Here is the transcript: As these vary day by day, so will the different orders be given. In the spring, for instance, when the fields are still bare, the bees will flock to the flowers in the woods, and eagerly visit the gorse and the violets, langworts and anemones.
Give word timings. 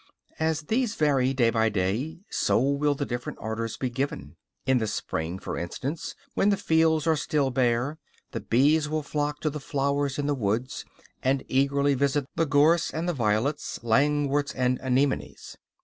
As 0.39 0.61
these 0.61 0.95
vary 0.95 1.31
day 1.31 1.51
by 1.51 1.69
day, 1.69 2.21
so 2.31 2.59
will 2.59 2.95
the 2.95 3.05
different 3.05 3.37
orders 3.39 3.77
be 3.77 3.91
given. 3.91 4.35
In 4.65 4.79
the 4.79 4.87
spring, 4.87 5.37
for 5.37 5.59
instance, 5.59 6.15
when 6.33 6.49
the 6.49 6.57
fields 6.57 7.05
are 7.05 7.15
still 7.15 7.51
bare, 7.51 7.99
the 8.31 8.39
bees 8.41 8.89
will 8.89 9.03
flock 9.03 9.41
to 9.41 9.51
the 9.51 9.59
flowers 9.59 10.17
in 10.17 10.25
the 10.25 10.33
woods, 10.33 10.85
and 11.21 11.45
eagerly 11.47 11.93
visit 11.93 12.25
the 12.35 12.47
gorse 12.47 12.89
and 12.91 13.07
the 13.07 13.13
violets, 13.13 13.79
langworts 13.83 14.55
and 14.55 14.79
anemones. 14.81 15.59